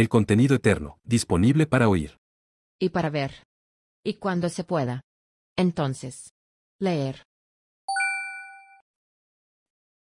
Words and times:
El 0.00 0.08
contenido 0.08 0.56
eterno, 0.56 0.98
disponible 1.04 1.66
para 1.66 1.86
oír. 1.86 2.16
y 2.78 2.88
para 2.88 3.10
ver. 3.10 3.44
Y 4.02 4.14
cuando 4.14 4.48
se 4.48 4.64
pueda. 4.64 5.02
Entonces. 5.58 6.32
Leer. 6.78 7.24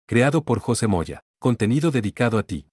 Creado 0.05 0.43
por 0.43 0.59
José 0.59 0.87
Moya. 0.87 1.21
Contenido 1.39 1.89
dedicado 1.89 2.37
a 2.37 2.43
ti. 2.43 2.67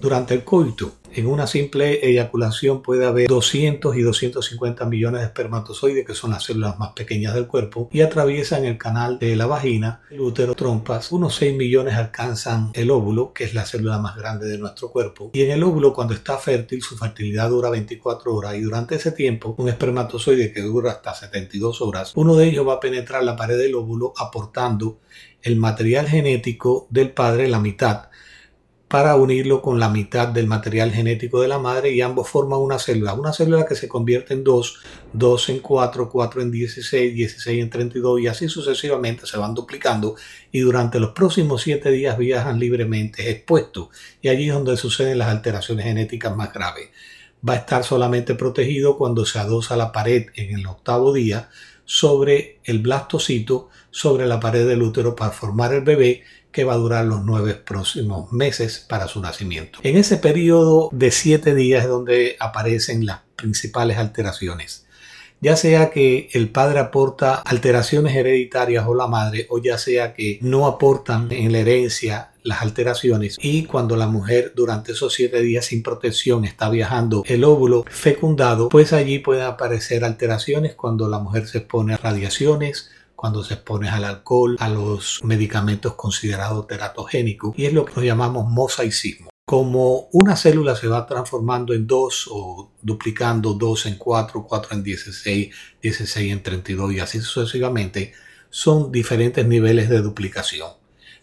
Durante 0.00 0.34
el 0.34 0.44
coito, 0.44 0.92
en 1.16 1.26
una 1.26 1.46
simple 1.46 2.06
eyaculación 2.06 2.82
puede 2.82 3.06
haber 3.06 3.28
200 3.28 3.96
y 3.96 4.02
250 4.02 4.84
millones 4.84 5.20
de 5.22 5.26
espermatozoides, 5.26 6.06
que 6.06 6.14
son 6.14 6.30
las 6.30 6.44
células 6.44 6.78
más 6.78 6.92
pequeñas 6.92 7.34
del 7.34 7.46
cuerpo, 7.46 7.88
y 7.90 8.02
atraviesan 8.02 8.64
el 8.64 8.76
canal 8.78 9.18
de 9.18 9.34
la 9.34 9.46
vagina, 9.46 10.02
el 10.10 10.20
útero, 10.20 10.54
trompas. 10.54 11.12
Unos 11.12 11.34
6 11.36 11.56
millones 11.56 11.94
alcanzan 11.94 12.70
el 12.74 12.90
óvulo, 12.90 13.32
que 13.32 13.44
es 13.44 13.54
la 13.54 13.64
célula 13.64 13.98
más 13.98 14.16
grande 14.16 14.46
de 14.46 14.58
nuestro 14.58 14.90
cuerpo. 14.90 15.30
Y 15.32 15.42
en 15.42 15.52
el 15.52 15.62
óvulo, 15.62 15.92
cuando 15.94 16.14
está 16.14 16.36
fértil, 16.36 16.82
su 16.82 16.96
fertilidad 16.96 17.48
dura 17.48 17.70
24 17.70 18.34
horas 18.34 18.54
y 18.54 18.60
durante 18.60 18.96
ese 18.96 19.12
tiempo, 19.12 19.54
un 19.58 19.68
espermatozoide 19.68 20.52
que 20.52 20.60
dura 20.60 20.92
hasta 20.92 21.14
72 21.14 21.80
horas, 21.80 22.12
uno 22.14 22.36
de 22.36 22.48
ellos 22.48 22.66
va 22.66 22.74
a 22.74 22.80
penetrar 22.80 23.24
la 23.24 23.36
pared 23.36 23.56
del 23.56 23.74
óvulo 23.74 24.12
aportando 24.16 24.98
el 25.42 25.56
material 25.56 26.08
genético 26.08 26.86
del 26.90 27.10
padre, 27.12 27.48
la 27.48 27.60
mitad, 27.60 28.08
para 28.88 29.16
unirlo 29.16 29.62
con 29.62 29.80
la 29.80 29.88
mitad 29.88 30.28
del 30.28 30.46
material 30.46 30.92
genético 30.92 31.40
de 31.40 31.48
la 31.48 31.58
madre 31.58 31.90
y 31.92 32.00
ambos 32.02 32.28
forman 32.28 32.60
una 32.60 32.78
célula. 32.78 33.14
Una 33.14 33.32
célula 33.32 33.66
que 33.66 33.74
se 33.74 33.88
convierte 33.88 34.34
en 34.34 34.44
2, 34.44 34.78
2 35.12 35.48
en 35.48 35.58
4, 35.58 36.08
4 36.08 36.42
en 36.42 36.50
16, 36.52 37.14
16 37.14 37.62
en 37.62 37.70
32 37.70 38.20
y 38.20 38.26
así 38.28 38.48
sucesivamente 38.48 39.26
se 39.26 39.38
van 39.38 39.54
duplicando 39.54 40.14
y 40.52 40.60
durante 40.60 41.00
los 41.00 41.10
próximos 41.10 41.62
7 41.62 41.90
días 41.90 42.16
viajan 42.16 42.60
libremente 42.60 43.28
expuestos 43.28 43.88
y 44.22 44.28
allí 44.28 44.48
es 44.48 44.54
donde 44.54 44.76
suceden 44.76 45.18
las 45.18 45.28
alteraciones 45.28 45.84
genéticas 45.84 46.36
más 46.36 46.52
graves. 46.52 46.90
Va 47.46 47.54
a 47.54 47.56
estar 47.56 47.82
solamente 47.82 48.34
protegido 48.36 48.96
cuando 48.96 49.26
se 49.26 49.40
adosa 49.40 49.76
la 49.76 49.90
pared 49.90 50.26
en 50.36 50.58
el 50.58 50.66
octavo 50.66 51.12
día 51.12 51.48
sobre 51.86 52.60
el 52.64 52.80
blastocito, 52.80 53.70
sobre 53.90 54.26
la 54.26 54.38
pared 54.38 54.66
del 54.66 54.82
útero 54.82 55.16
para 55.16 55.30
formar 55.30 55.72
el 55.72 55.82
bebé 55.82 56.22
que 56.52 56.64
va 56.64 56.74
a 56.74 56.78
durar 56.78 57.04
los 57.04 57.24
nueve 57.24 57.54
próximos 57.54 58.32
meses 58.32 58.84
para 58.86 59.08
su 59.08 59.20
nacimiento. 59.20 59.78
En 59.82 59.96
ese 59.96 60.16
periodo 60.16 60.88
de 60.92 61.10
siete 61.10 61.54
días 61.54 61.84
es 61.84 61.88
donde 61.90 62.36
aparecen 62.40 63.06
las 63.06 63.20
principales 63.36 63.98
alteraciones. 63.98 64.85
Ya 65.40 65.56
sea 65.56 65.90
que 65.90 66.28
el 66.32 66.48
padre 66.48 66.78
aporta 66.78 67.36
alteraciones 67.44 68.16
hereditarias 68.16 68.86
o 68.86 68.94
la 68.94 69.06
madre, 69.06 69.46
o 69.50 69.58
ya 69.58 69.76
sea 69.78 70.14
que 70.14 70.38
no 70.40 70.66
aportan 70.66 71.30
en 71.30 71.52
la 71.52 71.58
herencia 71.58 72.30
las 72.42 72.62
alteraciones 72.62 73.36
y 73.40 73.64
cuando 73.64 73.96
la 73.96 74.06
mujer 74.06 74.52
durante 74.54 74.92
esos 74.92 75.12
siete 75.12 75.42
días 75.42 75.66
sin 75.66 75.82
protección 75.82 76.44
está 76.44 76.70
viajando 76.70 77.22
el 77.26 77.44
óvulo 77.44 77.84
fecundado, 77.88 78.68
pues 78.68 78.92
allí 78.92 79.18
pueden 79.18 79.44
aparecer 79.44 80.04
alteraciones 80.04 80.74
cuando 80.74 81.08
la 81.08 81.18
mujer 81.18 81.48
se 81.48 81.58
expone 81.58 81.94
a 81.94 81.96
radiaciones, 81.96 82.90
cuando 83.16 83.42
se 83.42 83.54
expone 83.54 83.88
al 83.88 84.04
alcohol, 84.04 84.56
a 84.60 84.68
los 84.68 85.20
medicamentos 85.24 85.94
considerados 85.94 86.66
teratogénicos 86.66 87.52
y 87.58 87.66
es 87.66 87.72
lo 87.72 87.84
que 87.84 87.94
nos 87.96 88.04
llamamos 88.04 88.48
mosaicismo. 88.48 89.28
Como 89.48 90.08
una 90.10 90.34
célula 90.34 90.74
se 90.74 90.88
va 90.88 91.06
transformando 91.06 91.72
en 91.72 91.86
dos 91.86 92.28
o 92.28 92.72
duplicando 92.82 93.54
dos 93.54 93.86
en 93.86 93.96
cuatro, 93.96 94.44
cuatro 94.44 94.74
en 94.74 94.82
16, 94.82 95.54
16 95.80 96.32
en 96.32 96.42
32 96.42 96.92
y 96.92 96.98
así 96.98 97.20
sucesivamente, 97.20 98.12
son 98.50 98.90
diferentes 98.90 99.46
niveles 99.46 99.88
de 99.88 100.02
duplicación. 100.02 100.70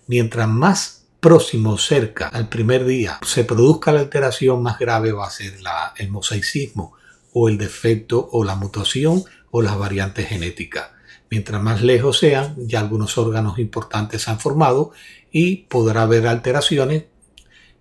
Mientras 0.08 0.48
más 0.48 1.06
próximo, 1.20 1.78
cerca 1.78 2.30
al 2.30 2.48
primer 2.48 2.86
día, 2.86 3.20
se 3.26 3.44
produzca 3.44 3.92
la 3.92 4.00
alteración 4.00 4.64
más 4.64 4.80
grave 4.80 5.12
va 5.12 5.28
a 5.28 5.30
ser 5.30 5.56
el 5.98 6.10
mosaicismo 6.10 6.94
o 7.34 7.50
el 7.50 7.58
defecto 7.58 8.30
o 8.32 8.46
la 8.46 8.56
mutación 8.56 9.26
o 9.52 9.62
las 9.62 9.78
variantes 9.78 10.28
genéticas. 10.30 10.92
Mientras 11.30 11.62
más 11.62 11.82
lejos 11.82 12.20
sean, 12.20 12.56
ya 12.58 12.80
algunos 12.80 13.18
órganos 13.18 13.60
importantes 13.60 14.22
se 14.22 14.32
han 14.32 14.40
formado 14.40 14.92
y 15.30 15.64
podrá 15.68 16.04
haber 16.04 16.26
alteraciones, 16.26 17.04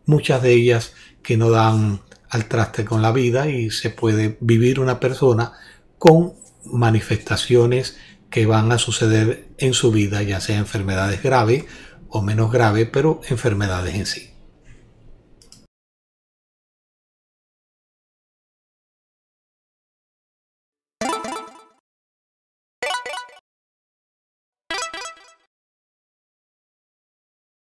muchas 0.07 0.43
de 0.43 0.53
ellas 0.53 0.95
que 1.23 1.37
no 1.37 1.51
dan 1.51 2.01
al 2.29 2.47
traste 2.47 2.85
con 2.85 3.03
la 3.03 3.13
vida 3.13 3.49
y 3.49 3.71
se 3.71 3.91
puede 3.91 4.37
vivir 4.41 4.81
una 4.81 5.01
persona 5.01 5.53
con 5.99 6.35
manifestaciones 6.65 7.99
que 8.31 8.47
van 8.47 8.73
a 8.73 8.79
suceder 8.79 9.49
en 9.59 9.75
su 9.75 9.93
vida, 9.93 10.23
ya 10.23 10.41
sea 10.41 10.59
enfermedades 10.59 11.23
graves 11.23 11.65
o 12.09 12.23
menos 12.23 12.51
graves, 12.51 12.89
pero 12.93 13.21
enfermedades 13.29 13.95
en 13.95 14.07
sí. 14.07 14.32